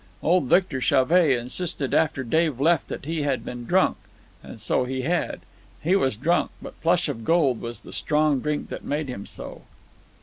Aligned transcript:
Old 0.23 0.45
Victor 0.45 0.81
Chauvet 0.81 1.29
insisted 1.37 1.93
after 1.93 2.23
Dave 2.23 2.59
left 2.59 2.87
that 2.87 3.05
he 3.05 3.21
had 3.21 3.45
been 3.45 3.65
drunk. 3.67 3.97
And 4.41 4.59
so 4.59 4.83
he 4.85 5.01
had. 5.03 5.41
He 5.79 5.95
was 5.95 6.17
drunk, 6.17 6.49
but 6.59 6.73
Flush 6.77 7.07
of 7.07 7.23
Gold 7.23 7.61
was 7.61 7.81
the 7.81 7.93
strong 7.93 8.39
drink 8.39 8.69
that 8.69 8.83
made 8.83 9.09
him 9.09 9.27
so. 9.27 9.61